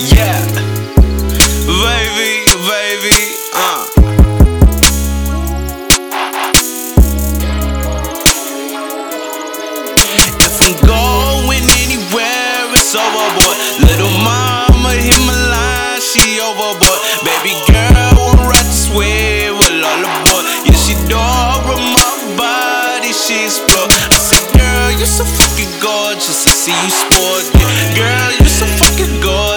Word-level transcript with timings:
Yeah, 0.00 0.40
baby, 1.68 2.48
baby, 2.64 3.36
uh. 3.52 3.84
If 10.40 10.56
I'm 10.64 10.72
going 10.88 11.68
anywhere, 11.84 12.64
it's 12.72 12.96
overboard. 12.96 13.56
Little 13.84 14.08
mama 14.24 14.96
hit 14.96 15.20
my 15.28 15.36
line, 15.52 16.00
she 16.00 16.40
overboard. 16.40 17.00
Baby 17.20 17.60
girl, 17.68 18.16
wanna 18.16 18.48
ride 18.48 18.64
this 18.64 18.88
wave 18.96 19.52
with 19.52 19.84
all 19.84 20.00
aboard. 20.00 20.46
Yeah, 20.64 20.80
she 20.80 20.94
dog 21.12 21.68
with 21.68 21.76
my 21.76 22.36
body, 22.40 23.12
she 23.12 23.44
explore. 23.44 23.84
I 23.92 24.16
said, 24.16 24.48
girl, 24.56 24.90
you 24.92 25.04
so 25.04 25.24
fucking 25.24 25.68
gorgeous. 25.78 26.46
I 26.48 26.52
see 26.56 26.72
you 26.72 26.88
sport 26.88 27.44
it. 27.52 27.96
Girl, 27.96 28.32
you 28.40 28.48
so 28.48 28.64
fucking 28.64 29.20
gorgeous. 29.20 29.49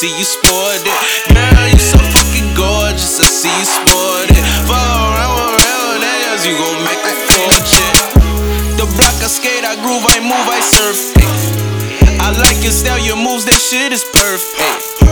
See 0.00 0.16
you 0.16 0.24
sport 0.24 0.80
it. 0.80 0.96
Girl, 1.28 1.68
you 1.68 1.76
so 1.76 2.00
fucking 2.00 2.56
gorgeous. 2.56 3.20
I 3.20 3.28
see 3.28 3.52
you 3.52 3.68
sport 3.68 4.32
it. 4.32 4.40
Fuck 4.64 4.80
around 4.80 5.36
with 5.36 5.60
real 5.60 6.00
niggas, 6.00 6.40
you 6.48 6.56
gon' 6.56 6.80
make 6.88 7.04
a 7.04 7.12
fortune. 7.28 8.80
The 8.80 8.88
block 8.96 9.20
I 9.20 9.28
skate, 9.28 9.60
I 9.60 9.76
groove, 9.76 10.00
I 10.08 10.24
move, 10.24 10.48
I 10.48 10.56
surf. 10.64 10.96
ay. 11.20 12.16
I 12.16 12.32
like 12.40 12.64
your 12.64 12.72
style, 12.72 12.96
your 12.96 13.20
moves, 13.20 13.44
that 13.44 13.60
shit 13.60 13.92
is 13.92 14.00
perfect. 14.08 15.04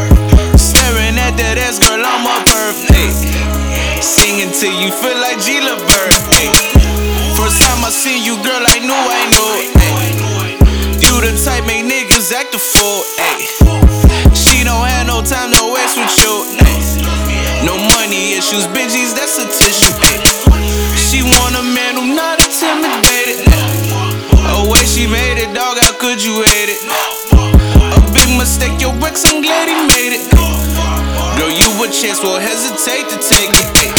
Staring 0.57 1.21
at 1.21 1.37
that 1.37 1.61
ass, 1.61 1.77
girl, 1.77 2.01
I'm 2.01 2.25
a 2.25 2.41
perfect. 2.49 3.29
Singing 4.01 4.49
till 4.57 4.73
you 4.73 4.89
feel 4.89 5.21
like 5.21 5.37
G 5.37 5.61
LeBert. 5.61 6.17
ay. 6.41 6.49
First 7.37 7.61
time 7.61 7.85
I 7.85 7.93
seen 7.93 8.25
you, 8.25 8.41
girl, 8.41 8.65
act 12.49 12.55
a 12.55 12.59
fool. 12.59 13.05
ay. 13.21 13.45
She 14.33 14.65
don't 14.65 14.87
have 14.89 15.07
no 15.07 15.21
time 15.21 15.53
to 15.53 15.63
waste 15.73 15.97
with 16.01 16.17
you. 16.17 16.33
ay. 16.65 16.81
No 17.65 17.77
money 17.77 18.33
issues, 18.41 18.65
bitches, 18.73 19.13
that's 19.13 19.37
a 19.37 19.45
tissue. 19.45 19.93
ay. 20.09 20.17
She 20.97 21.21
want 21.23 21.57
a 21.57 21.63
man 21.63 21.97
who 21.97 22.15
not 22.17 22.41
intimidated. 22.41 23.45
Oh, 24.49 24.71
way 24.73 24.81
she 24.89 25.07
made 25.07 25.37
it, 25.37 25.53
dog, 25.53 25.77
how 25.81 25.93
could 26.01 26.25
you 26.25 26.41
hate 26.41 26.73
it? 26.73 26.81
A 27.93 28.01
big 28.17 28.29
mistake, 28.39 28.81
your 28.81 28.97
bricks, 28.97 29.25
I'm 29.29 29.43
glad 29.43 29.69
he 29.69 29.77
made 29.93 30.17
it. 30.17 30.25
Girl, 31.37 31.53
you 31.53 31.69
a 31.85 31.87
chance, 31.93 32.23
won't 32.25 32.43
hesitate 32.43 33.13
to 33.13 33.19
take 33.21 33.53
it. 33.53 33.69
ay. 33.77 33.93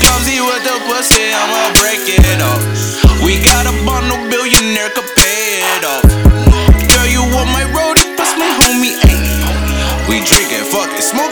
Clumsy 0.00 0.36
with 0.44 0.62
the 0.68 0.76
pussy, 0.84 1.32
I'ma 1.32 1.72
break 1.80 2.04
it 2.12 2.40
off. 2.44 2.60
We 3.24 3.40
got 3.40 3.64
a 3.64 3.72
bundle, 3.88 4.20
billionaire 4.28 4.90
could 4.90 5.08
pay 5.16 5.64
it 5.64 5.84
off. 5.84 6.27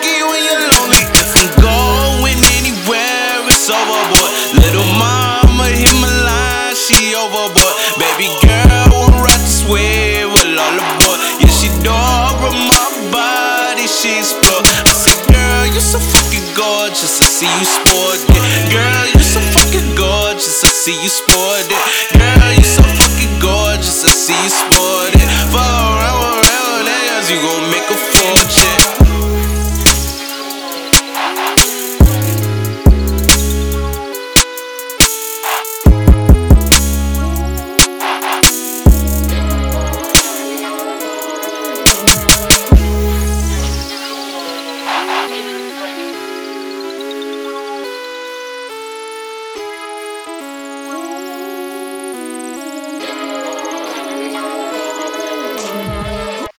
It, 0.06 0.22
when 0.22 0.40
you're 0.46 0.64
lonely. 0.70 1.02
If 1.18 1.34
I'm 1.34 1.50
going 1.58 2.38
anywhere, 2.54 3.42
it's 3.50 3.66
overboard. 3.66 4.32
Little 4.62 4.86
mama 4.94 5.66
hit 5.74 5.94
my 5.98 6.10
line, 6.22 6.74
she 6.74 7.14
overboard. 7.18 7.74
Baby 7.98 8.30
girl, 8.42 8.86
wanna 8.94 9.20
ride 9.22 9.42
this 9.42 9.66
wave 9.66 10.30
with 10.30 10.54
all 10.54 10.78
aboard. 10.78 11.18
Yeah, 11.42 11.50
she 11.50 11.68
dog 11.82 12.38
with 12.42 12.54
my 12.54 12.86
body, 13.10 13.86
she 13.86 14.18
explore. 14.22 14.62
I 14.62 14.94
said, 14.94 15.18
girl, 15.32 15.66
you 15.66 15.82
so 15.82 15.98
fucking 15.98 16.46
gorgeous. 16.54 17.20
I 17.20 17.26
see 17.26 17.50
you 17.50 17.66
sport 17.66 18.20
it. 18.22 18.42
Girl, 18.70 19.04
you 19.10 19.20
so 19.20 19.40
fucking 19.54 19.94
gorgeous. 19.94 20.64
I 20.64 20.70
see 20.70 20.96
you 21.02 21.10
sport 21.10 21.66
it. 21.66 22.15